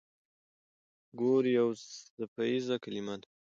[1.19, 1.67] ګور يو
[2.17, 3.27] څپيز کلمه ده.